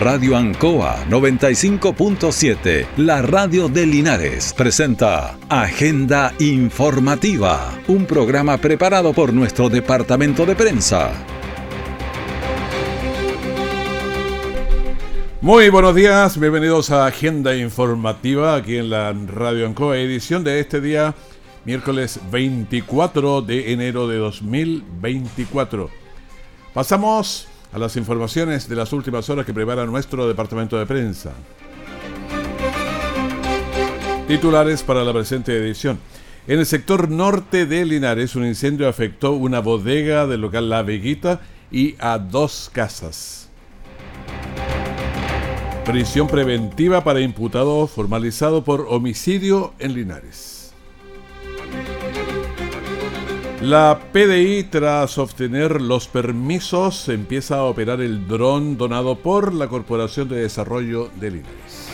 [0.00, 9.68] Radio Ancoa 95.7, la radio de Linares, presenta Agenda Informativa, un programa preparado por nuestro
[9.68, 11.12] departamento de prensa.
[15.42, 20.80] Muy buenos días, bienvenidos a Agenda Informativa aquí en la Radio Ancoa, edición de este
[20.80, 21.14] día,
[21.66, 25.90] miércoles 24 de enero de 2024.
[26.72, 31.32] Pasamos a las informaciones de las últimas horas que prepara nuestro departamento de prensa.
[34.26, 35.98] Titulares para la presente edición.
[36.46, 41.40] En el sector norte de Linares, un incendio afectó una bodega del local La Veguita
[41.70, 43.48] y a dos casas.
[45.84, 50.49] Prisión preventiva para imputado formalizado por homicidio en Linares.
[53.60, 60.30] La PDI, tras obtener los permisos, empieza a operar el dron donado por la Corporación
[60.30, 61.88] de Desarrollo de Linares.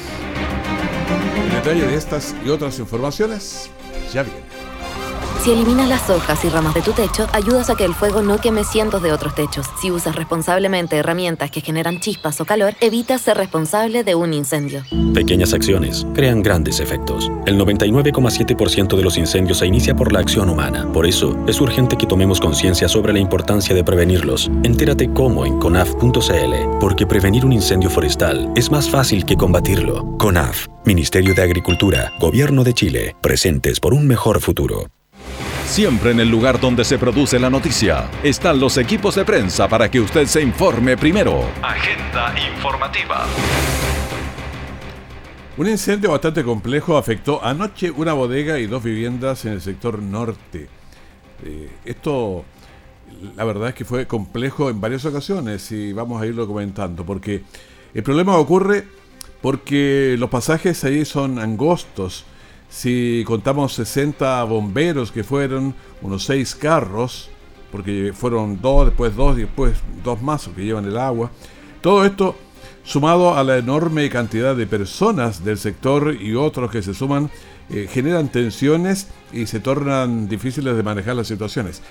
[1.44, 3.68] El detalle de estas y otras informaciones
[4.12, 4.55] ya viene.
[5.47, 8.41] Si eliminas las hojas y ramas de tu techo, ayudas a que el fuego no
[8.41, 9.64] queme cientos de otros techos.
[9.80, 14.83] Si usas responsablemente herramientas que generan chispas o calor, evitas ser responsable de un incendio.
[15.14, 17.30] Pequeñas acciones crean grandes efectos.
[17.47, 20.91] El 99,7% de los incendios se inicia por la acción humana.
[20.92, 24.50] Por eso, es urgente que tomemos conciencia sobre la importancia de prevenirlos.
[24.64, 30.16] Entérate cómo en conaf.cl, porque prevenir un incendio forestal es más fácil que combatirlo.
[30.19, 34.88] CONAF, Ministerio de Agricultura, Gobierno de Chile, presentes por un mejor futuro.
[35.67, 39.91] Siempre en el lugar donde se produce la noticia están los equipos de prensa para
[39.91, 41.45] que usted se informe primero.
[41.61, 43.27] Agenda informativa.
[45.56, 50.69] Un incendio bastante complejo afectó anoche una bodega y dos viviendas en el sector norte.
[51.44, 52.44] Eh, esto,
[53.34, 57.42] la verdad es que fue complejo en varias ocasiones y vamos a irlo comentando, porque
[57.92, 58.87] el problema ocurre
[59.42, 62.25] porque los pasajes ahí son angostos
[62.69, 67.31] si contamos 60 bomberos que fueron, unos 6 carros,
[67.71, 71.31] porque fueron dos, después dos y después dos más que llevan el agua.
[71.81, 72.37] Todo esto
[72.87, 77.31] sumado a la enorme cantidad de personas del sector y otros que se suman,
[77.69, 81.82] eh, generan tensiones y se tornan difíciles de manejar las situaciones.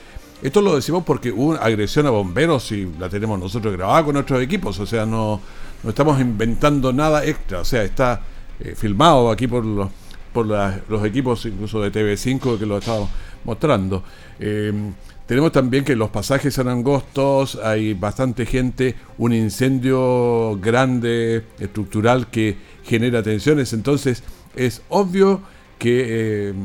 [0.42, 4.14] Esto lo decimos porque hubo una agresión a bomberos y la tenemos nosotros grabada con
[4.14, 5.42] nuestros equipos, o sea, no,
[5.84, 8.22] no estamos inventando nada extra, o sea, está
[8.60, 9.90] eh, filmado aquí por los
[10.36, 13.08] por los equipos incluso de TV5 que lo estado
[13.46, 14.04] mostrando.
[14.38, 14.94] Em,
[15.26, 22.58] tenemos también que los pasajes son angostos, hay bastante gente, un incendio grande, estructural, que
[22.84, 24.24] genera tensiones, entonces
[24.58, 25.40] es obvio
[25.80, 26.56] que, em,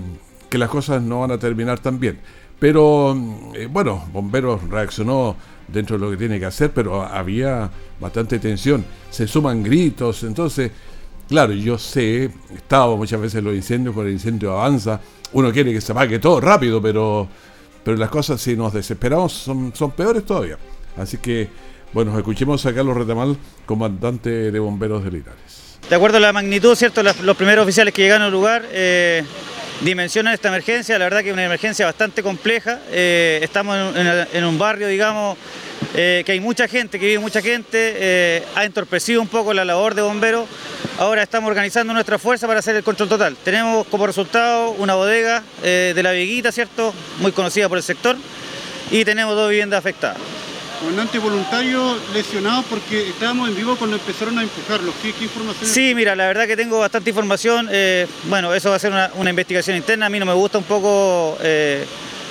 [0.50, 2.18] que las cosas no van a terminar tan bien.
[2.58, 3.16] Pero
[3.54, 5.36] eh, bueno, Bomberos reaccionó
[5.68, 7.70] dentro de lo que tiene que hacer, pero había
[8.00, 10.72] bastante tensión, se suman gritos, entonces
[11.30, 15.00] Claro, yo sé, he estado muchas veces en los incendios, cuando el incendio avanza,
[15.32, 17.28] uno quiere que se apague todo rápido, pero,
[17.84, 20.58] pero las cosas si nos desesperamos son, son peores todavía.
[20.96, 21.48] Así que,
[21.92, 25.78] bueno, escuchemos a Carlos Retamal, comandante de bomberos de Linares.
[25.88, 27.00] De acuerdo a la magnitud, ¿cierto?
[27.04, 29.22] Los primeros oficiales que llegaron al lugar eh,
[29.80, 32.80] dimensionan esta emergencia, la verdad que es una emergencia bastante compleja.
[32.90, 35.36] Eh, estamos en, un barrio, digamos,
[35.94, 39.94] eh, que hay mucha gente, que vive mucha gente, ha entorpecido un poco la labor
[39.94, 40.48] de bomberos.
[41.00, 43.34] Ahora estamos organizando nuestra fuerza para hacer el control total.
[43.42, 46.92] Tenemos como resultado una bodega eh, de la Veguita, ¿cierto?
[47.20, 48.18] Muy conocida por el sector.
[48.90, 50.18] Y tenemos dos viviendas afectadas.
[50.80, 54.94] Comandante voluntario lesionado porque estábamos en vivo cuando empezaron a empujarlos.
[55.02, 55.68] ¿Qué, información?
[55.70, 57.68] Sí, mira, la verdad que tengo bastante información.
[57.70, 60.06] Eh, bueno, eso va a ser una, investigación interna.
[60.06, 61.84] A mí no me gusta un poco eh,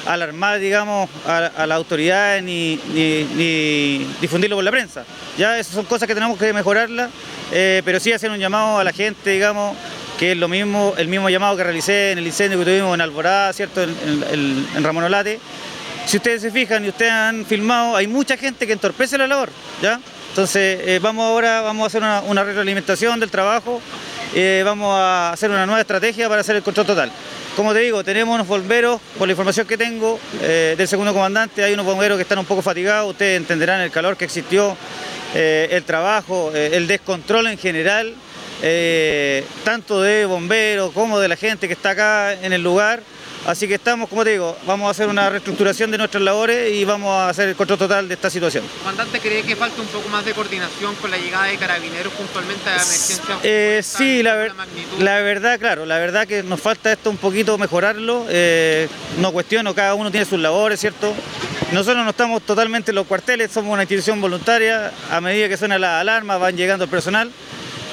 [0.07, 5.05] alarmar, digamos, a, las autoridades ni, ni, difundirlo por la prensa.
[5.37, 7.09] Ya, esas son cosas que tenemos que mejorarlas
[7.51, 9.75] eh, pero sí hacer un llamado a la gente, digamos,
[10.17, 13.01] que es lo mismo, el mismo llamado que realicé en el incendio que tuvimos en
[13.01, 13.81] Alborada, ¿cierto?
[13.83, 15.39] En, Ramón Olate.
[16.09, 19.51] Si ustedes se fijan y ustedes han filmado, hay mucha gente que entorpece la labor,
[19.79, 19.99] ¿ya?
[20.29, 23.79] Entonces, eh, vamos ahora, vamos a hacer una, retroalimentación del trabajo,
[24.33, 27.11] eh, vamos a hacer una nueva estrategia para hacer el control total.
[27.55, 31.73] Como te digo, tenemos unos bomberos, por la información que tengo del segundo comandante, hay
[31.73, 34.75] unos bomberos que están un poco fatigados, ustedes entenderán el calor que existió
[35.35, 38.15] eh, el trabajo, eh, el descontrol en general,
[38.63, 43.03] eh, tanto de bomberos como de la gente que está acá en el lugar,
[43.45, 46.85] Así que estamos, como te digo, vamos a hacer una reestructuración de nuestras labores y
[46.85, 48.63] vamos a hacer el control total de esta situación.
[48.79, 52.69] Comandante, ¿cree que falta un poco más de coordinación con la llegada de carabineros puntualmente
[52.69, 53.39] a la emergencia?
[53.43, 54.35] Eh, sí, la,
[54.99, 58.25] la, verdad, claro, la verdad que nos falta esto un poquito mejorarlo.
[58.29, 58.87] Eh,
[59.19, 61.13] no cuestiono, cada uno tiene sus labores, ¿cierto?
[61.71, 64.91] Nosotros no estamos totalmente en los cuarteles, somos una institución voluntaria.
[65.11, 67.31] A medida que suena la alarma van llegando el personal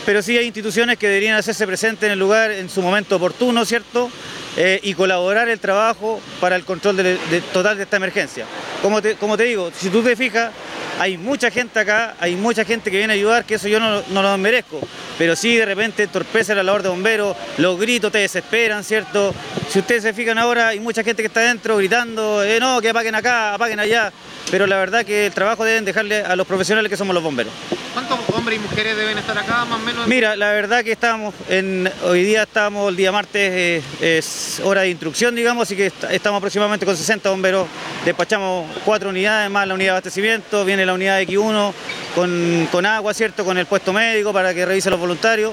[0.07, 3.65] pero sí hay instituciones que deberían hacerse presentes en el lugar en su momento oportuno,
[3.65, 4.09] ¿cierto?
[4.57, 7.19] Eh, y colaborar el trabajo para el control
[7.53, 8.47] total de esta emergencia.
[8.81, 10.53] Como te, digo, si tú te fijas,
[11.01, 14.01] hay mucha gente acá, hay mucha gente que viene a ayudar, que eso yo no,
[14.09, 14.81] lo merezco,
[15.19, 19.35] pero sí de repente entorpece la labor de bomberos, los gritos te desesperan, ¿cierto?
[19.69, 22.91] Si ustedes se fijan ahora, hay mucha gente que está dentro gritando, eh, no, que
[22.91, 24.13] apaguen acá, apaguen allá,
[24.51, 27.53] pero la verdad que el trabajo deben dejarle a los profesionales que somos los bomberos.
[27.93, 28.21] ¿Cuántos
[28.55, 30.07] y mujeres deben estar acá más o menos?
[30.07, 34.83] Mira, la verdad que estamos, en, hoy día estamos, el día martes eh, es hora
[34.83, 37.67] de instrucción, digamos, así que estamos aproximadamente con 60 bomberos,
[38.05, 41.73] despachamos cuatro unidades más la unidad de abastecimiento, viene la unidad X1
[42.15, 43.45] con, con agua, ¿cierto?
[43.45, 45.53] Con el puesto médico para que revise los voluntarios.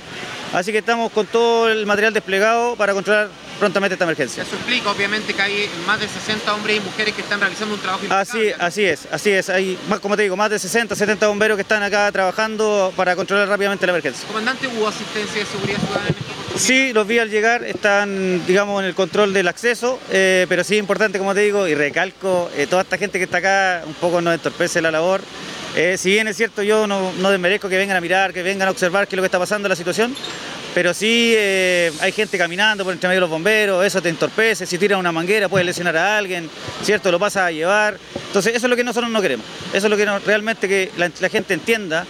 [0.53, 3.29] Así que estamos con todo el material desplegado para controlar
[3.59, 4.43] prontamente esta emergencia.
[4.43, 7.81] Eso explica obviamente que hay más de 60 hombres y mujeres que están realizando un
[7.81, 9.49] trabajo Así, así es, así es.
[9.49, 13.47] Hay, como te digo, más de 60, 70 bomberos que están acá trabajando para controlar
[13.47, 14.27] rápidamente la emergencia.
[14.27, 16.59] Comandante, ¿hubo asistencia de seguridad ciudadana en esta?
[16.59, 20.75] Sí, los vi al llegar, están, digamos, en el control del acceso, eh, pero sí
[20.75, 23.95] es importante, como te digo, y recalco, eh, toda esta gente que está acá un
[23.95, 25.21] poco nos entorpece la labor.
[25.75, 28.67] Eh, si bien es cierto, yo no, no desmerezco que vengan a mirar, que vengan
[28.67, 30.15] a observar qué es lo que está pasando en la situación,
[30.73, 34.67] pero sí eh, hay gente caminando por entre medio de los bomberos, eso te entorpece,
[34.67, 36.49] si tiras una manguera puedes lesionar a alguien,
[36.83, 37.11] ¿cierto?
[37.11, 37.97] Lo pasas a llevar.
[38.27, 41.09] Entonces eso es lo que nosotros no queremos, eso es lo que realmente que la,
[41.29, 42.05] gente entienda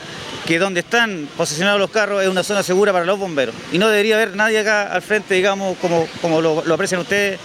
[0.46, 3.88] que donde están posicionados los carros es una zona segura para los bomberos y no
[3.88, 7.40] debería haber nadie acá al frente, digamos, como, como lo aprecian ustedes,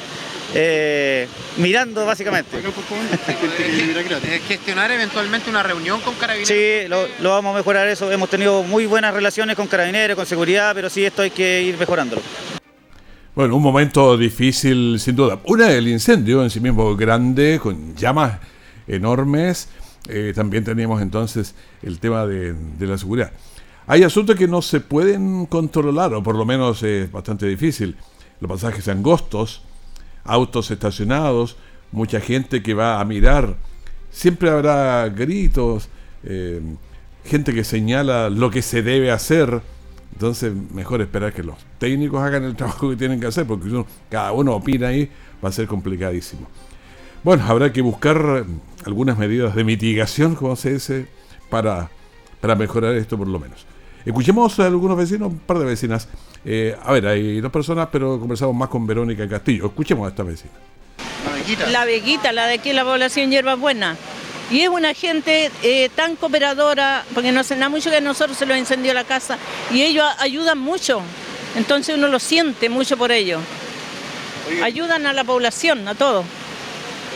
[0.55, 1.29] eh,
[1.59, 2.59] mirando básicamente.
[4.47, 6.49] gestionar eventualmente una reunión con carabineros.
[6.49, 6.89] Sí,
[7.23, 8.11] lo, vamos a mejorar eso.
[8.11, 11.77] Hemos tenido muy buenas relaciones con carabineros, con seguridad, pero sí esto hay que ir
[11.79, 12.23] mejorándolo.
[13.35, 15.39] Bueno, un momento difícil sin duda.
[15.45, 18.39] Una, el incendio en sí mismo grande, con llamas
[18.87, 19.69] enormes.
[20.09, 23.31] Eh, también teníamos entonces el tema de, de, la seguridad.
[23.87, 27.95] Hay asuntos que no se pueden controlar, o por lo menos es bastante difícil.
[28.41, 29.63] Los pasajes angostos,
[30.29, 31.57] autos estacionados,
[31.91, 33.57] mucha gente que va a mirar,
[34.11, 35.89] siempre habrá gritos,
[36.25, 36.61] eh,
[37.25, 39.61] gente que señala lo que se debe hacer.
[40.13, 43.85] Entonces, mejor esperar que los técnicos hagan el trabajo que tienen que hacer, porque si
[44.11, 45.11] cada uno opina ahí,
[45.45, 46.47] va a ser complicadísimo.
[47.25, 48.45] Bueno, habrá que buscar
[48.85, 51.09] algunas medidas de mitigación, como se dice,
[51.51, 51.91] para,
[52.41, 53.67] para mejorar esto por lo menos.
[54.05, 56.09] Escuchemos a algunos vecinos, un par de vecinas.
[56.45, 59.67] Eh, a ver, hay dos personas, pero conversamos más con Verónica Castillo.
[59.67, 60.53] Escuchemos a esta vecina.
[61.25, 61.67] La Veguita.
[61.67, 63.97] La Veguita, la de aquí, la población Hierba Buena.
[64.51, 68.47] Y es una gente eh, tan cooperadora, porque nos da mucho que a nosotros se
[68.47, 69.37] lo incendió la casa,
[69.71, 71.03] y ellos ayudan mucho.
[71.55, 73.41] Entonces uno lo siente mucho por ello.
[74.63, 76.25] Ayudan a la población, a todo.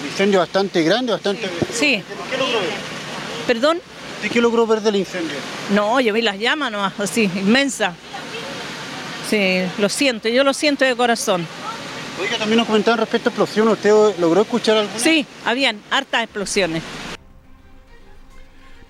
[0.00, 1.48] El incendio bastante grande, bastante...
[1.72, 2.02] Sí.
[2.30, 2.70] ¿Qué logró ver?
[3.46, 3.80] ¿Perdón?
[4.20, 5.36] ¿De qué logró ver del incendio?
[5.70, 7.94] No, yo vi las llamas nomás, así, inmensa.
[9.32, 11.46] Sí, lo siento, yo lo siento de corazón.
[12.20, 13.72] Oiga, también nos comentaban respecto a explosiones.
[13.72, 14.90] ¿Usted logró escuchar algo?
[14.96, 16.82] Sí, habían hartas explosiones.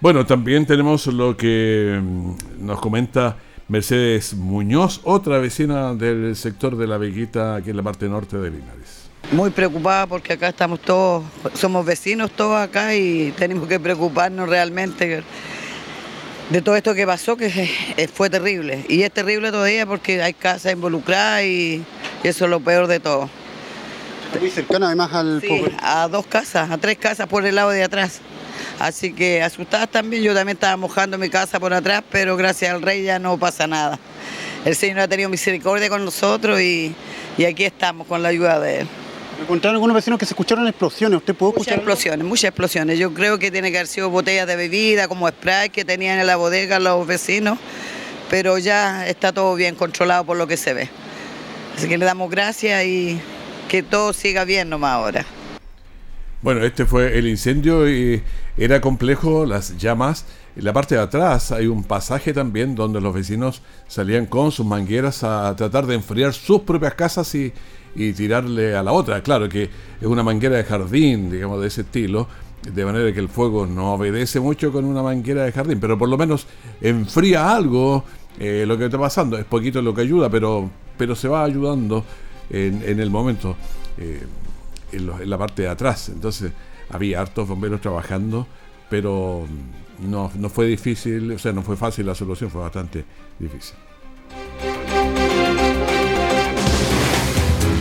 [0.00, 3.36] Bueno, también tenemos lo que mm, nos comenta
[3.68, 8.50] Mercedes Muñoz, otra vecina del sector de la Veguita, aquí en la parte norte de
[8.50, 9.10] Linares.
[9.30, 11.22] Muy preocupada porque acá estamos todos,
[11.54, 15.22] somos vecinos todos acá y tenemos que preocuparnos realmente
[16.50, 17.50] de todo esto que pasó, que
[18.12, 18.84] fue terrible.
[18.88, 21.84] Y es terrible todavía porque hay casas involucradas y,
[22.22, 23.28] eso es lo peor de todo.
[24.38, 25.40] muy cercana además al...
[25.40, 28.20] Sí, a dos casas, a tres casas por el lado de atrás.
[28.78, 32.82] Así que asustadas también, yo también estaba mojando mi casa por atrás, pero gracias al
[32.82, 33.98] rey ya no pasa nada.
[34.64, 36.94] El Señor ha tenido misericordia con nosotros y,
[37.36, 38.88] y aquí estamos con la ayuda de Él.
[39.40, 41.18] Me contaron algunos vecinos que se escucharon explosiones.
[41.18, 41.74] ¿Usted puede escuchar?
[41.74, 42.98] Muchas explosiones, muchas explosiones.
[42.98, 46.26] Yo creo que tiene que haber sido botellas de bebida, como spray que tenían en
[46.26, 47.58] la bodega los vecinos,
[48.30, 50.88] pero ya está todo bien controlado por lo que se ve.
[51.76, 53.20] Así que le damos gracias y
[53.68, 55.26] que todo siga bien nomás ahora.
[56.42, 58.20] Bueno, este fue el incendio y
[58.56, 60.24] era complejo, las llamas.
[60.56, 64.66] En la parte de atrás hay un pasaje también donde los vecinos salían con sus
[64.66, 67.52] mangueras a tratar de enfriar sus propias casas y,
[67.94, 69.22] y tirarle a la otra.
[69.22, 69.62] Claro que
[70.00, 72.26] es una manguera de jardín, digamos, de ese estilo,
[72.68, 76.08] de manera que el fuego no obedece mucho con una manguera de jardín, pero por
[76.08, 76.48] lo menos
[76.80, 78.04] enfría algo
[78.40, 79.38] eh, lo que está pasando.
[79.38, 80.68] Es poquito lo que ayuda, pero,
[80.98, 82.04] pero se va ayudando
[82.50, 83.54] en, en el momento.
[83.96, 84.22] eh,
[84.92, 86.08] en, la parte de atrás.
[86.08, 86.52] Entonces
[86.90, 88.46] había hartos bomberos trabajando,
[88.90, 89.46] pero
[90.00, 93.04] no, no fue difícil, o sea, no fue fácil la solución, fue bastante
[93.38, 93.76] difícil.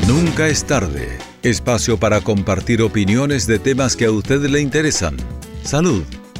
[0.08, 1.18] Nunca es tarde.
[1.41, 5.15] Espacio para compartir opiniones de temas que a usted le interesan.
[5.63, 6.03] Salud,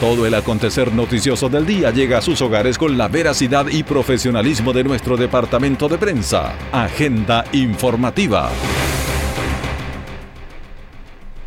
[0.00, 4.72] Todo el acontecer noticioso del día llega a sus hogares con la veracidad y profesionalismo
[4.72, 6.52] de nuestro departamento de prensa.
[6.72, 8.50] Agenda informativa.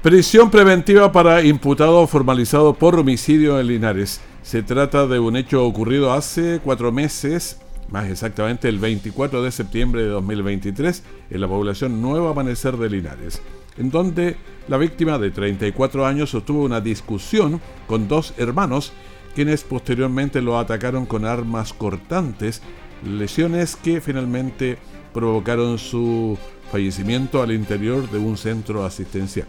[0.02, 4.22] Prisión preventiva para imputado formalizado por homicidio en Linares.
[4.44, 10.04] Se trata de un hecho ocurrido hace cuatro meses, más exactamente el 24 de septiembre
[10.04, 13.42] de 2023, en la población Nuevo Amanecer de Linares,
[13.78, 14.36] en donde
[14.68, 18.92] la víctima de 34 años sostuvo una discusión con dos hermanos,
[19.36, 22.62] quienes posteriormente lo atacaron con armas cortantes,
[23.04, 24.78] lesiones que finalmente
[25.14, 26.38] provocaron su
[26.72, 29.48] fallecimiento al interior de un centro asistencial.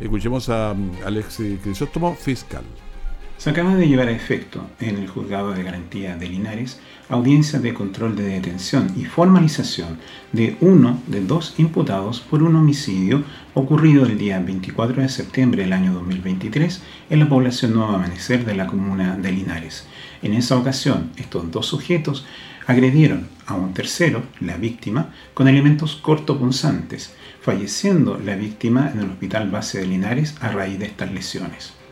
[0.00, 2.64] Escuchemos a mm, Alexis Crisóstomo, fiscal.
[3.36, 7.74] Se acaba de llevar a efecto en el Juzgado de Garantía de Linares audiencia de
[7.74, 9.98] control de detención y formalización
[10.32, 13.22] de uno de dos imputados por un homicidio
[13.52, 18.54] ocurrido el día 24 de septiembre del año 2023 en la población Nuevo Amanecer de
[18.54, 19.86] la comuna de Linares.
[20.22, 22.24] En esa ocasión, estos dos sujetos
[22.66, 29.50] agredieron a un tercero, la víctima, con elementos cortopunzantes, falleciendo la víctima en el Hospital
[29.50, 31.83] Base de Linares a raíz de estas lesiones.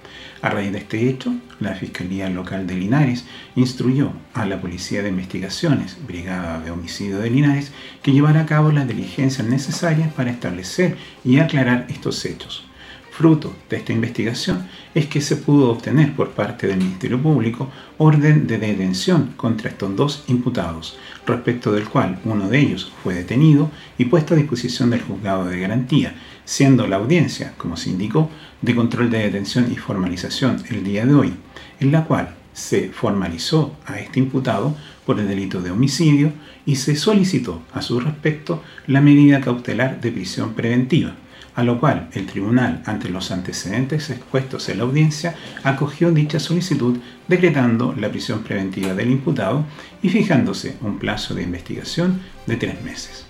[0.43, 5.09] A raíz de este hecho, la Fiscalía Local de Linares instruyó a la Policía de
[5.09, 7.71] Investigaciones, Brigada de Homicidio de Linares,
[8.03, 12.65] que llevara a cabo las diligencias necesarias para establecer y aclarar estos hechos.
[13.13, 18.47] Fruto de esta investigación es que se pudo obtener por parte del Ministerio Público orden
[18.47, 24.07] de detención contra estos dos imputados, respecto del cual uno de ellos fue detenido y
[24.07, 26.15] puesto a disposición del juzgado de garantía,
[26.47, 28.31] siendo la audiencia, como se indicó,
[28.63, 31.35] de control de detención y formalización el día de hoy,
[31.81, 36.33] en la cual se formalizó a este imputado por el delito de homicidio
[36.65, 41.15] y se solicitó a su respecto la medida cautelar de prisión preventiva
[41.55, 46.99] a lo cual el tribunal, ante los antecedentes expuestos en la audiencia, acogió dicha solicitud
[47.29, 49.65] decretando la prisión preventiva del imputado
[50.03, 53.27] y fijándose un plazo de investigación de tres meses.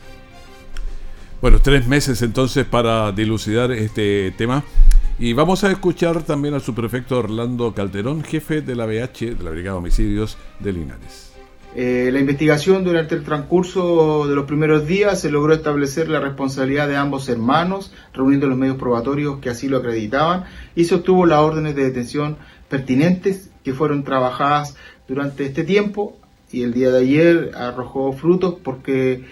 [1.40, 4.62] Bueno, tres meses entonces para dilucidar este tema.
[5.18, 9.50] Y vamos a escuchar también al subprefecto Orlando Calderón, jefe de la BH, de la
[9.50, 11.31] Brigada de Homicidios de Linares.
[11.74, 16.86] Eh, la investigación durante el transcurso de los primeros días se logró establecer la responsabilidad
[16.86, 21.38] de ambos hermanos, reuniendo los medios probatorios que así lo acreditaban, y se obtuvo las
[21.38, 22.36] órdenes de detención
[22.68, 24.76] pertinentes que fueron trabajadas
[25.08, 26.18] durante este tiempo
[26.50, 29.24] y el día de ayer arrojó frutos porque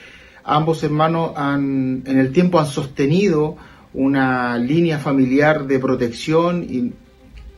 [0.42, 3.56] ambos hermanos han, en el tiempo han sostenido
[3.92, 6.92] una línea familiar de protección y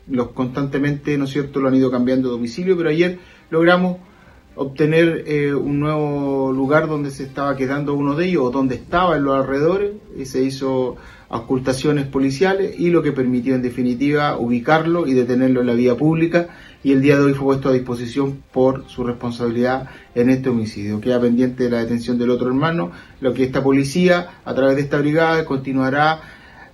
[0.08, 3.18] los constantemente, ¿no es cierto?, lo han ido cambiando de domicilio, pero ayer
[3.50, 3.98] logramos
[4.54, 9.16] obtener eh, un nuevo lugar donde se estaba quedando uno de ellos o donde estaba
[9.16, 10.96] en los alrededores y se hizo
[11.28, 16.48] ocultaciones policiales y lo que permitió en definitiva ubicarlo y detenerlo en la vía pública
[16.84, 21.00] y el día de hoy fue puesto a disposición por su responsabilidad en este homicidio.
[21.00, 22.90] Queda pendiente de la detención del otro hermano,
[23.20, 26.20] lo que esta policía a través de esta brigada continuará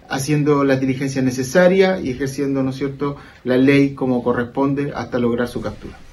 [0.09, 5.47] haciendo las diligencias necesarias y ejerciendo, ¿no es cierto?, la ley como corresponde hasta lograr
[5.47, 6.08] su captura.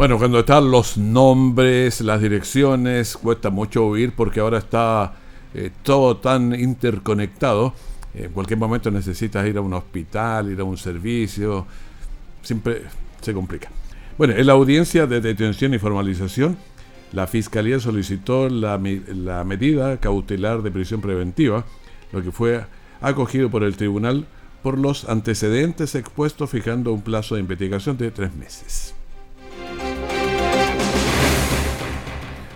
[0.00, 5.12] Bueno, cuando están los nombres, las direcciones, cuesta mucho oír porque ahora está
[5.52, 7.74] eh, todo tan interconectado.
[8.14, 11.66] En cualquier momento necesitas ir a un hospital, ir a un servicio.
[12.40, 12.84] Siempre
[13.20, 13.68] se complica.
[14.16, 16.56] Bueno, en la audiencia de detención y formalización,
[17.12, 21.66] la Fiscalía solicitó la, la medida cautelar de prisión preventiva,
[22.12, 22.64] lo que fue
[23.02, 24.26] acogido por el tribunal
[24.62, 28.94] por los antecedentes expuestos, fijando un plazo de investigación de tres meses.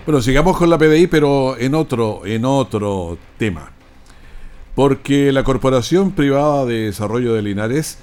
[0.06, 3.72] Bueno, sigamos con la PDI, pero en otro, en otro tema.
[4.74, 7.96] Porque la Corporación Privada de Desarrollo de Linares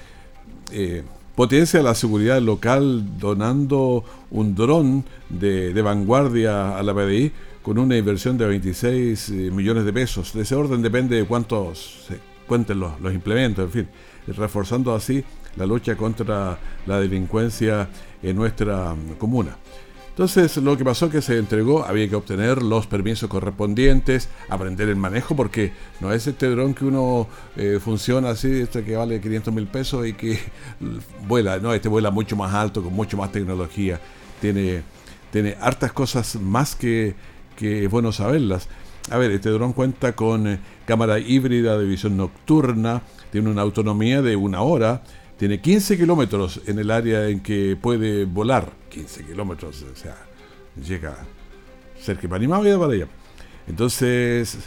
[0.72, 1.04] eh,
[1.36, 8.36] potencia la seguridad local donando un dron de, vanguardia a la PDI con una inversión
[8.36, 10.34] de 26 eh, millones de pesos.
[10.34, 12.18] De ese orden depende de cuántos se
[12.48, 13.88] cuenten los, los implementos, en fin,
[14.36, 15.24] reforzando así
[15.56, 17.88] la lucha contra la delincuencia
[18.24, 19.56] en nuestra mm, comuna.
[20.12, 24.90] Entonces lo que pasó es que se entregó, había que obtener los permisos correspondientes, aprender
[24.90, 29.22] el manejo, porque no es este dron que uno eh, funciona así, este que vale
[29.22, 30.38] 500 mil pesos y que
[31.28, 34.02] vuela, no, este vuela mucho más alto, con mucho más tecnología,
[34.42, 34.84] tiene,
[35.32, 37.16] tiene hartas cosas más que,
[37.56, 38.68] que es bueno saberlas.
[39.10, 43.02] A ver, este dron cuenta con eh, cámara híbrida de visión nocturna,
[43.32, 45.04] tiene una autonomía de una hora,
[45.38, 48.81] tiene 15 kilómetros en el área en que puede volar.
[48.92, 50.16] 15 kilómetros, o sea,
[50.76, 51.18] llega
[52.00, 53.08] cerca para animado y para allá.
[53.68, 54.58] Entonces,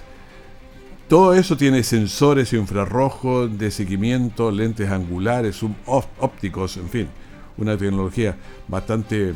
[1.08, 7.08] todo eso tiene sensores infrarrojos de seguimiento, lentes angulares, zoom ópticos, en fin,
[7.56, 9.34] una tecnología bastante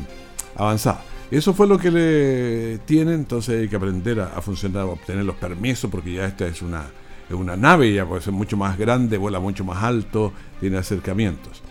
[0.55, 1.03] avanzada.
[1.31, 5.23] Eso fue lo que le tiene, entonces hay que aprender a, a funcionar, a obtener
[5.23, 6.87] los permisos, porque ya esta es una
[7.29, 11.61] es una nave, ya puede ser mucho más grande, vuela mucho más alto, tiene acercamientos.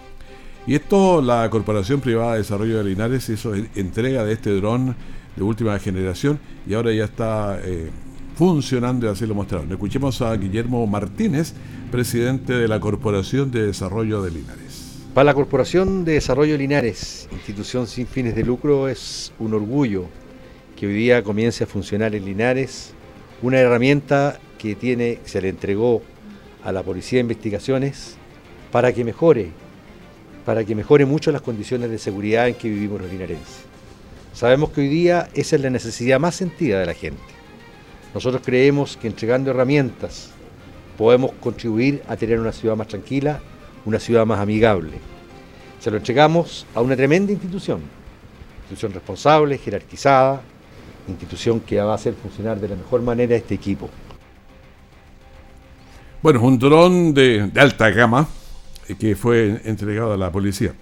[0.68, 4.94] Y esto la Corporación Privada de Desarrollo de Linares hizo entrega de este dron
[5.34, 7.88] de última generación y ahora ya está eh,
[8.34, 9.72] funcionando y así lo mostraron.
[9.72, 11.54] Escuchemos a Guillermo Martínez,
[11.90, 15.06] presidente de la Corporación de Desarrollo de Linares.
[15.14, 20.04] Para la Corporación de Desarrollo de Linares, institución sin fines de lucro, es un orgullo
[20.76, 22.92] que hoy día comience a funcionar en Linares
[23.40, 26.02] una herramienta que tiene, se le entregó
[26.62, 28.18] a la Policía de Investigaciones
[28.70, 29.52] para que mejore,
[30.48, 33.66] para que mejore mucho las condiciones de seguridad en que vivimos los linarenses.
[34.32, 37.20] Sabemos que hoy día esa es la necesidad más sentida de la gente.
[38.14, 40.30] Nosotros creemos que entregando herramientas
[40.96, 43.42] podemos contribuir a tener una ciudad más tranquila,
[43.84, 44.92] una ciudad más amigable.
[45.80, 47.82] Se lo entregamos a una tremenda institución,
[48.62, 50.40] institución responsable, jerarquizada,
[51.08, 53.90] institución que va a hacer funcionar de la mejor manera este equipo.
[56.22, 58.26] Bueno, un dron de, alta gama
[58.96, 60.74] que fue entregado a la policía.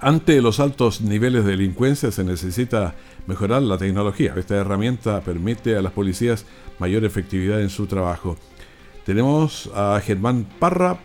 [0.00, 2.94] Ante los altos niveles de delincuencia se necesita
[3.26, 4.32] mejorar la tecnología.
[4.36, 6.46] Esta herramienta permite a las policías
[6.78, 8.36] mayor efectividad en su trabajo.
[9.04, 10.98] Tenemos a Germán Parra,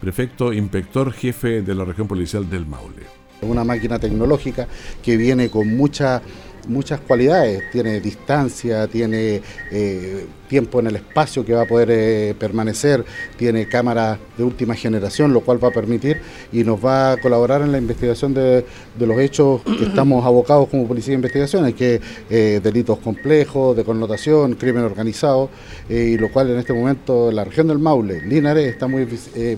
[0.00, 3.02] prefecto inspector jefe de la región policial del Maule.
[3.42, 4.66] Una máquina tecnológica
[5.02, 6.20] que viene con mucha
[6.68, 12.34] muchas cualidades, tiene distancia, tiene eh, tiempo en el espacio que va a poder eh,
[12.38, 13.04] permanecer,
[13.36, 16.20] tiene cámaras de última generación, lo cual va a permitir
[16.52, 18.64] y nos va a colaborar en la investigación de,
[18.98, 24.54] los hechos que estamos abocados como Policía de Investigaciones, que eh, delitos complejos, de connotación,
[24.54, 25.50] crimen organizado,
[25.88, 29.06] y lo cual en este momento en la región del Maule, Linares, está muy,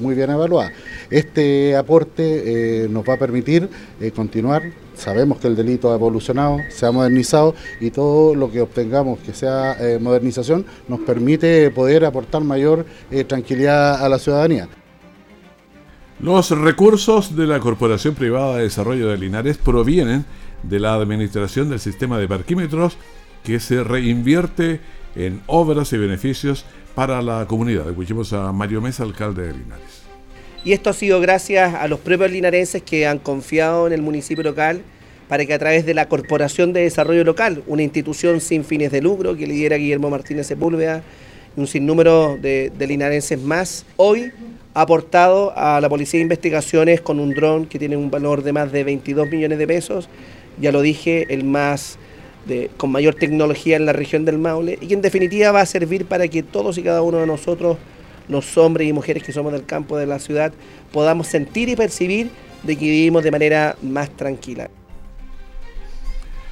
[0.00, 0.72] muy bien evaluada.
[1.11, 3.68] Este aporte nos va a permitir
[4.14, 4.62] continuar
[5.02, 9.34] sabemos que el delito ha evolucionado, se ha modernizado y todo lo que obtengamos que
[9.34, 14.68] sea eh, modernización nos permite poder aportar mayor eh, tranquilidad a la ciudadanía.
[16.20, 20.24] Los recursos de la Corporación Privada de Desarrollo de Linares provienen
[20.62, 22.96] de la administración del sistema de parquímetros
[23.42, 24.80] que se reinvierte
[25.16, 27.88] en obras y beneficios para la comunidad.
[27.88, 30.01] Escuchemos a Mario Mesa, alcalde de Linares.
[30.64, 34.44] Y esto ha sido gracias a los propios linarenses que han confiado en el municipio
[34.44, 34.83] local
[35.29, 39.01] para que a través de la Corporación de Desarrollo Local, una institución sin fines de
[39.01, 41.03] lucro que lidera Guillermo Martínez Sepúlveda
[41.57, 44.31] y un sinnúmero de, de linarenses más, hoy
[44.75, 48.53] ha aportado a la Policía de Investigaciones con un dron que tiene un valor de
[48.53, 50.09] más de 22 millones de pesos,
[50.61, 51.98] ya lo dije, el más
[52.77, 56.07] con mayor tecnología en la región del Maule y que en definitiva va a servir
[56.07, 57.79] para que todos y cada uno de nosotros
[58.28, 60.52] los hombres y mujeres que somos del campo de la ciudad
[60.92, 62.30] podamos sentir y percibir
[62.62, 64.70] de que vivimos de manera más tranquila.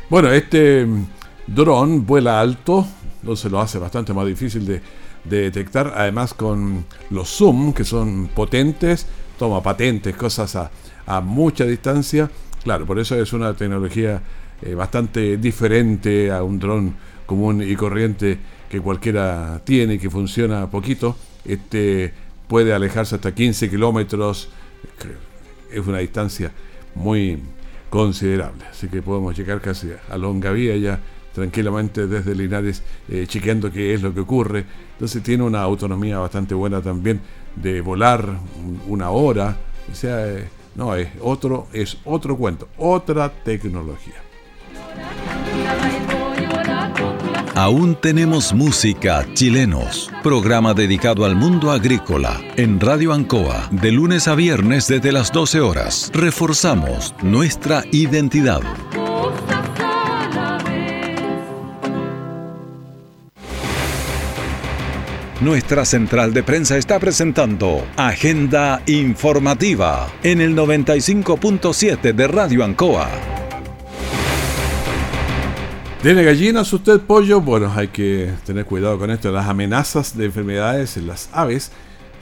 [0.09, 1.07] Bueno, este mm,
[1.47, 2.87] dron vuela alto,
[3.21, 4.81] entonces lo hace bastante más difícil de,
[5.23, 9.07] detectar, además con los zoom, que son potentes,
[9.39, 12.31] toma patentes, cosas a, mucha distancia.
[12.65, 14.23] Claro, por eso es una tecnología
[14.63, 16.95] eh, bastante diferente a un dron
[17.27, 22.13] común y corriente que cualquiera tiene que funciona poquito este
[22.49, 24.49] puede alejarse hasta 15 kilómetros,
[25.71, 26.51] es una distancia
[26.95, 27.39] muy
[27.91, 31.01] considerable, así que podemos llegar casi a Longavía ya
[31.33, 36.55] tranquilamente desde Linares eh, chequeando qué es lo que ocurre, entonces tiene una autonomía bastante
[36.55, 37.21] buena también
[37.55, 38.29] de volar
[38.89, 39.57] una hora,
[39.91, 44.30] o sea, eh, no, es otro, es otro cuento, otra tecnología.
[47.61, 50.11] Aún tenemos música, chilenos.
[50.23, 55.61] Programa dedicado al mundo agrícola en Radio Ancoa, de lunes a viernes desde las 12
[55.61, 56.11] horas.
[56.15, 58.63] Reforzamos nuestra identidad.
[65.43, 73.40] Nuestra central de prensa está presentando Agenda Informativa en el 95.7 de Radio Ancoa.
[76.03, 77.43] ¿Tiene gallinas usted, pollo?
[77.43, 79.31] Bueno, hay que tener cuidado con esto.
[79.31, 81.73] Las amenazas de enfermedades en las aves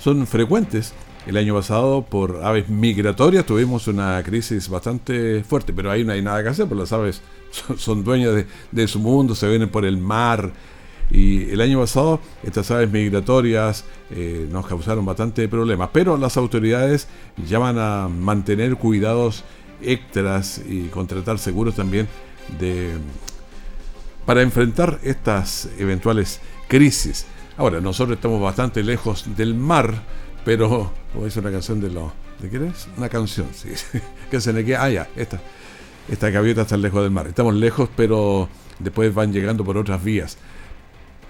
[0.00, 0.92] son frecuentes.
[1.28, 6.22] El año pasado, por aves migratorias, tuvimos una crisis bastante fuerte, pero ahí no hay
[6.22, 7.22] nada que hacer, porque las aves
[7.76, 10.50] son, dueñas de, su mundo, se vienen por el mar.
[11.08, 17.06] Y el año pasado, estas aves migratorias eh, nos causaron bastante problemas, pero las autoridades
[17.46, 19.44] llaman a mantener cuidados
[19.80, 22.08] extras y contratar seguros también
[22.58, 22.94] de
[24.28, 26.38] para enfrentar estas eventuales
[26.68, 27.24] crisis.
[27.56, 30.02] Ahora, nosotros estamos bastante lejos del mar,
[30.44, 32.12] pero, como dice una canción de lo.
[32.38, 32.88] ¿De qué es?
[32.98, 33.70] Una canción, sí.
[34.30, 34.84] que se le queda.
[34.84, 35.40] Ah, ya, esta,
[36.10, 37.26] esta gaviota está lejos del mar.
[37.26, 40.36] Estamos lejos, pero después van llegando por otras vías.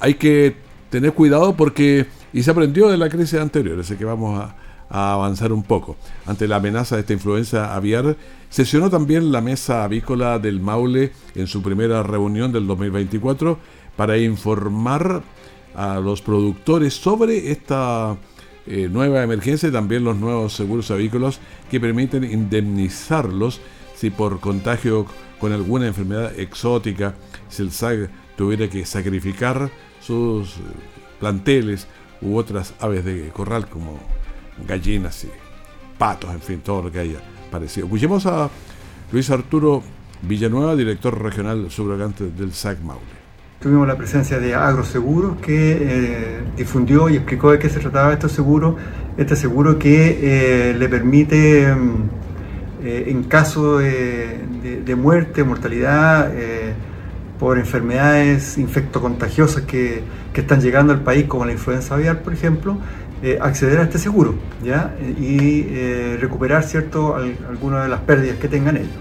[0.00, 0.56] Hay que
[0.90, 2.06] tener cuidado porque.
[2.32, 4.56] Y se aprendió de la crisis anterior, así que vamos a,
[4.90, 5.96] a avanzar un poco.
[6.27, 8.16] Ante la amenaza de esta influenza aviar,
[8.51, 13.59] sesionó también la mesa avícola del Maule en su primera reunión del 2024
[13.96, 15.22] para informar
[15.74, 18.16] a los productores sobre esta
[18.66, 23.61] eh, nueva emergencia y también los nuevos seguros avícolas que permiten indemnizarlos
[23.94, 25.07] si por contagio
[25.40, 27.14] con alguna enfermedad exótica,
[27.48, 29.70] si el SAG tuviera que sacrificar
[30.01, 30.55] sus
[31.18, 31.88] planteles
[32.20, 33.98] u otras aves de corral como
[34.66, 35.29] gallinas y
[35.99, 37.18] patos, en fin, todo lo que haya
[37.51, 37.87] parecido.
[37.87, 38.49] Escuchemos a
[39.12, 39.83] Luis Arturo
[40.23, 43.18] Villanueva, director regional subrogante del SAC Maule.
[43.61, 48.29] Tuvimos la presencia de Agroseguros que eh, difundió y explicó de qué se trataba este
[48.29, 48.77] seguro.
[49.16, 52.11] Este seguro que eh, le permite, mm,
[52.85, 56.33] eh, en caso de, muerte, mortalidad,
[57.38, 62.79] por enfermedades infectocontagiosas que, que, están llegando al país, como la influenza aviar, por ejemplo,
[63.40, 64.94] acceder a este seguro ¿ya?
[65.00, 65.62] y
[66.16, 68.92] recuperar cierto, de las pérdidas que tengan ellos.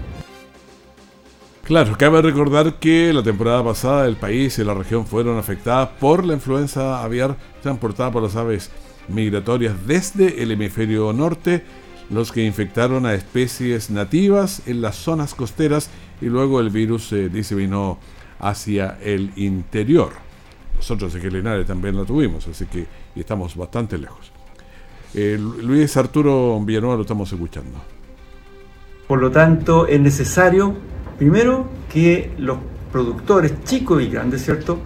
[1.68, 6.24] Claro, cabe recordar que la temporada pasada el país y la región fueron afectadas por
[6.24, 8.70] la influenza aviar transportada por las aves
[9.08, 11.62] migratorias desde el hemisferio norte,
[12.08, 15.90] los que infectaron a especies nativas en las zonas costeras
[16.22, 17.98] y luego el virus se diseminó
[18.38, 20.27] hacia el interior.
[20.78, 24.32] Nosotros en Linares también la tuvimos, así que estamos bastante lejos.
[25.14, 27.78] Eh, Luis Arturo Villanueva lo estamos escuchando.
[29.06, 30.76] Por lo tanto, es necesario
[31.18, 32.58] Primero, que los
[32.92, 34.78] productores chicos y grandes, ¿cierto?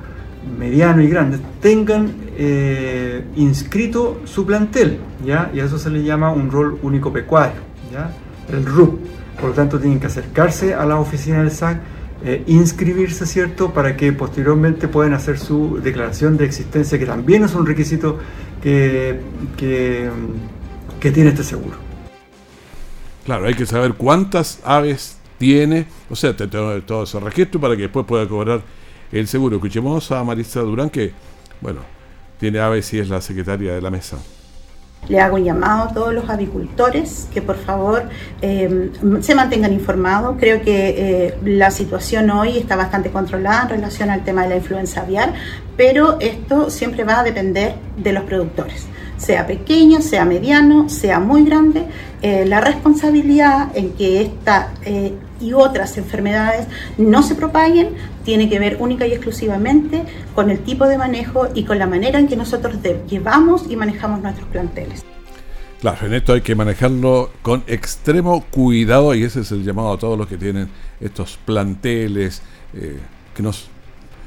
[0.59, 5.51] Medianos y grandes, tengan eh, inscrito su plantel, ¿ya?
[5.53, 7.61] Y a eso se le llama un rol único pecuario,
[7.93, 8.11] ¿ya?
[8.51, 8.99] El RUP.
[9.39, 11.79] Por lo tanto, tienen que acercarse a la oficina del SAC,
[12.25, 13.73] eh, inscribirse, ¿cierto?
[13.73, 18.19] Para que posteriormente puedan hacer su declaración de existencia, que también es un requisito
[18.63, 19.21] que,
[19.57, 20.11] que,
[21.01, 21.77] que tiene este seguro.
[23.25, 28.07] Claro, hay que saber cuántas aves tiene, o sea, todo ese registro para que después
[28.07, 28.63] pueda cobrar
[29.11, 29.57] el seguro.
[29.57, 31.13] Escuchemos a Marisa Durán, que,
[31.61, 31.81] bueno,
[32.39, 34.19] tiene a ver si es la secretaria de la mesa.
[35.09, 38.09] Le hago un llamado a todos los avicultores que por favor
[38.41, 40.37] eh, se mantengan informados.
[40.39, 40.95] Creo que
[41.27, 45.35] eh, la situación hoy está bastante controlada en relación al tema de la influenza aviar,
[45.77, 48.87] pero esto siempre va a depender de los productores
[49.23, 51.85] sea pequeño, sea mediano, sea muy grande,
[52.23, 56.67] eh, la responsabilidad en que esta eh, y otras enfermedades
[56.99, 57.91] no se propaguen
[58.25, 60.05] tiene que ver única y exclusivamente
[60.35, 62.77] con el tipo de manejo y con la manera en que nosotros
[63.09, 65.05] llevamos y manejamos nuestros planteles.
[65.81, 69.99] Claro, en esto hay que manejarlo con extremo cuidado y ese es el llamado a
[69.99, 70.69] todos los que tienen
[71.01, 72.41] estos planteles
[72.73, 73.01] eh,
[73.35, 73.67] que nos,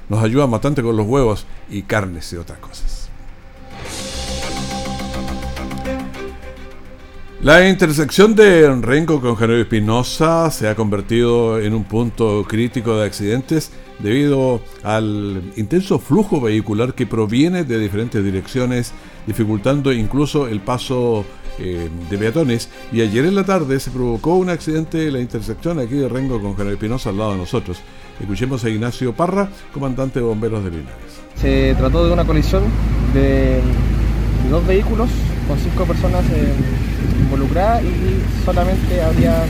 [0.09, 3.04] nos ayudan bastante con los huevos y carnes y otras cosas.
[7.45, 13.05] La intersección de Renco con Janeiro Espinosa se ha convertido en un punto crítico de
[13.05, 18.93] accidentes debido al intenso flujo vehicular que proviene de diferentes direcciones,
[19.27, 21.23] dificultando incluso el paso
[21.59, 22.67] eh, de peatones.
[22.91, 26.41] Y ayer en la tarde se provocó un accidente en la intersección aquí de Rengo
[26.41, 27.77] con Janeiro Espinosa al lado de nosotros.
[28.19, 31.21] Escuchemos a Ignacio Parra, comandante de bomberos de Linares.
[31.35, 32.63] Se trató de una colisión
[33.13, 33.61] de,
[34.49, 35.09] dos vehículos
[35.47, 36.25] con cinco personas.
[36.31, 39.43] en involucrada y solamente había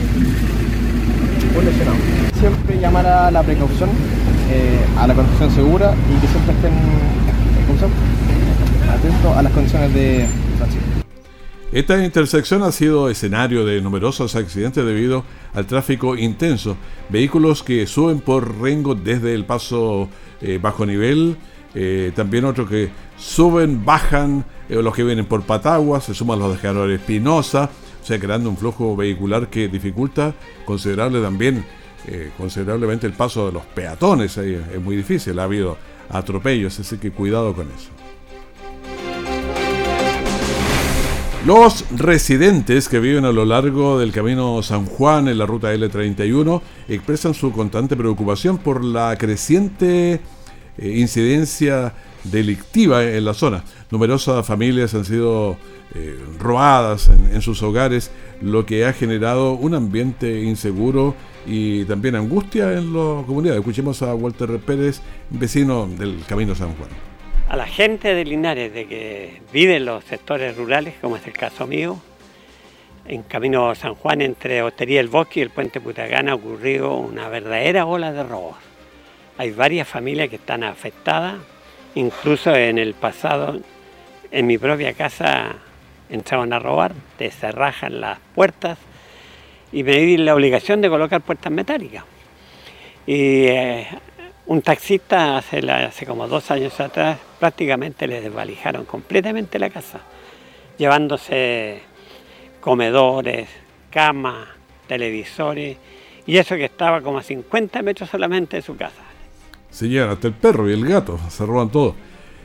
[1.56, 1.96] un lesionado.
[2.38, 3.90] Siempre llamar a la precaución,
[4.50, 6.72] eh, a la conducción segura y que siempre estén
[8.90, 10.84] atentos a las condiciones de tránsito.
[11.72, 16.76] Esta intersección ha sido escenario de numerosos accidentes debido al tráfico intenso.
[17.08, 20.08] Vehículos que suben por Rengo desde el paso
[20.40, 21.36] eh, bajo nivel,
[21.74, 26.52] eh, también otros que suben, bajan, eh, los que vienen por Patagua, se suman los
[26.52, 27.70] de General Espinosa,
[28.02, 31.64] o sea, creando un flujo vehicular que dificulta considerable también,
[32.06, 35.76] eh, considerablemente el paso de los peatones, ahí es muy difícil, ha habido
[36.08, 37.90] atropellos, así que cuidado con eso.
[41.46, 46.60] Los residentes que viven a lo largo del camino San Juan en la ruta L31
[46.88, 50.20] expresan su constante preocupación por la creciente
[50.78, 51.92] eh, incidencia
[52.24, 53.64] delictiva en la zona.
[53.90, 55.56] Numerosas familias han sido
[55.94, 58.10] eh, robadas en, sus hogares,
[58.42, 61.14] lo que ha generado un ambiente inseguro
[61.46, 63.56] y también angustia en la comunidad.
[63.56, 66.90] Escuchemos a Walter Pérez, vecino del Camino San Juan
[67.48, 71.32] a la gente de Linares de que vive en los sectores rurales, como es el
[71.32, 71.98] caso mío,
[73.06, 77.28] en Camino San Juan entre Hostería El Bosque y el Puente Putagana ha ocurrido una
[77.28, 78.56] verdadera ola de robos.
[79.38, 81.36] Hay varias familias que están afectadas,
[81.94, 83.60] incluso en el pasado,
[84.30, 85.56] en mi propia casa
[86.08, 88.78] entraban a robar, te cerrajan las puertas
[89.72, 92.04] y me di la obligación de colocar puertas metálicas.
[93.06, 93.86] Y eh,
[94.46, 100.00] un taxista hace, hace como dos años atrás prácticamente le desvalijaron completamente la casa,
[100.78, 101.82] llevándose
[102.60, 103.48] comedores,
[103.90, 104.48] camas,
[104.86, 105.76] televisores,
[106.26, 109.05] y eso que estaba como a 50 metros solamente de su casa.
[109.70, 111.94] Se llevan hasta el perro y el gato, se roban todo.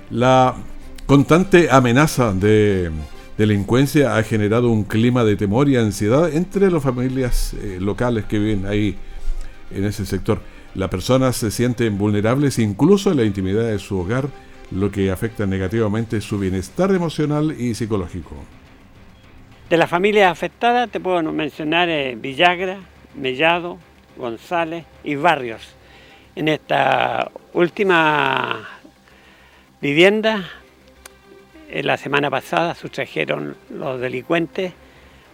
[0.09, 0.55] La
[1.05, 2.91] constante amenaza de
[3.37, 8.39] delincuencia ha generado un clima de temor y ansiedad entre las familias eh, locales que
[8.39, 8.95] viven ahí
[9.71, 10.41] en ese sector.
[10.75, 14.29] Las personas se sienten vulnerables incluso en la intimidad de su hogar
[14.71, 18.35] lo que afecta negativamente su bienestar emocional y psicológico.
[19.69, 22.79] De las familias afectadas te puedo mencionar eh, Villagra,
[23.15, 23.77] Mellado,
[24.17, 25.75] González y Barrios.
[26.33, 28.65] En esta última
[29.81, 30.49] vivienda,
[31.69, 34.71] en la semana pasada sustrajeron los delincuentes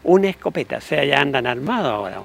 [0.03, 2.23] una escopeta, o sea, ya andan armados ahora.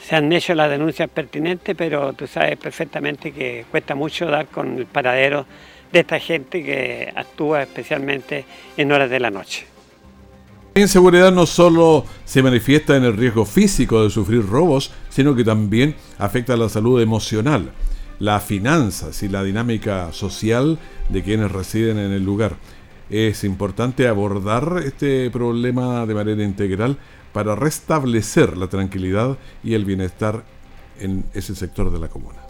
[0.00, 4.78] Se han hecho las denuncias pertinentes, pero tú sabes perfectamente que cuesta mucho dar con
[4.78, 5.44] el paradero
[5.90, 8.44] de esta gente que actúa especialmente
[8.76, 9.66] en horas de la noche.
[10.74, 15.44] La inseguridad no solo se manifiesta en el riesgo físico de sufrir robos, sino que
[15.44, 17.72] también afecta a la salud emocional,
[18.18, 20.78] las finanzas y la dinámica social
[21.10, 22.56] de quienes residen en el lugar.
[23.10, 26.96] Es importante abordar este problema de manera integral
[27.34, 30.42] para restablecer la tranquilidad y el bienestar
[30.98, 32.41] en ese sector de la comuna.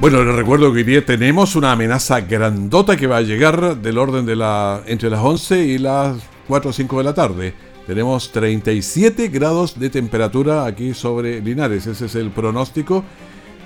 [0.00, 4.24] Bueno, les recuerdo que hoy tenemos una amenaza grandota que va a llegar del orden
[4.24, 6.16] de la entre las 11 y las
[6.48, 7.54] 4 o 5 de la tarde.
[7.86, 13.04] Tenemos 37 grados de temperatura aquí sobre Linares, ese es el pronóstico.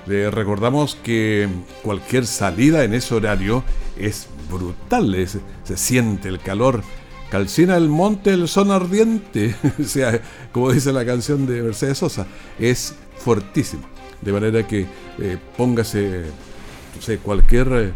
[0.07, 1.47] Les recordamos que
[1.81, 3.63] cualquier salida en ese horario
[3.97, 5.15] es brutal,
[5.63, 6.83] se siente el calor.
[7.29, 9.55] Calcina el monte, el son ardiente,
[10.51, 12.27] como dice la canción de Mercedes Sosa,
[12.59, 13.94] es fuertísimo
[14.25, 14.85] de manera que
[15.19, 16.25] eh, póngase
[17.23, 17.91] cualquier eh,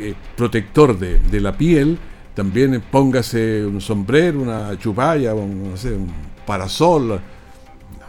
[0.00, 1.98] eh, protector de, la piel,
[2.34, 6.12] también póngase un sombrero, una chupalla, un, un
[6.46, 7.20] parasol,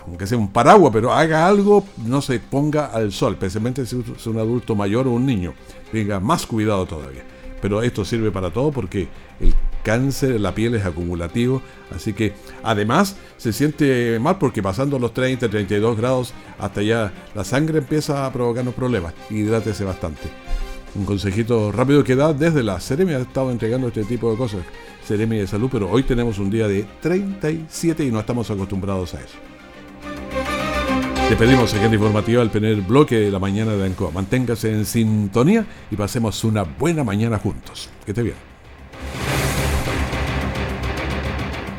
[0.06, 4.28] aunque sea un paraguas, pero haga algo, no se ponga al sol, especialmente si es
[4.28, 5.54] un adulto mayor o un niño.
[5.92, 7.24] Tenga más cuidado todavía.
[7.62, 9.08] Pero esto sirve para todo porque
[9.40, 9.54] el
[9.90, 15.50] cáncer, la piel es acumulativo, así que además se siente mal porque pasando los 30,
[15.50, 20.30] 32 grados hasta allá la sangre empieza a provocarnos problemas, hidrátese bastante.
[20.94, 24.60] Un consejito rápido que da desde la Seremi ha estado entregando este tipo de cosas,
[25.08, 29.22] Seremi de Salud, pero hoy tenemos un día de 37 y no estamos acostumbrados a
[29.22, 29.38] eso.
[31.30, 34.12] Despedimos agenda informativa al primer bloque de la mañana de ANCOA.
[34.12, 37.90] Manténgase en sintonía y pasemos una buena mañana juntos.
[38.06, 38.49] Que esté bien.